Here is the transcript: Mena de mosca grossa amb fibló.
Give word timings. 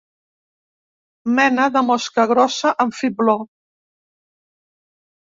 Mena 1.39 1.67
de 1.75 1.83
mosca 1.89 2.25
grossa 2.31 2.71
amb 2.85 2.97
fibló. 3.01 3.35